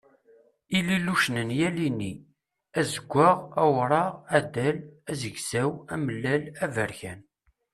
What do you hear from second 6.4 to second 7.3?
aberkan.